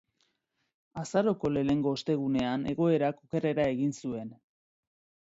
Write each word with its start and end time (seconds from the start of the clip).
Azaroko 1.01 1.51
lehenengo 1.59 1.95
ostegunean 1.99 2.67
egoerak 2.75 3.23
okerrera 3.23 3.71
egin 3.79 3.97
zuen. 4.03 4.39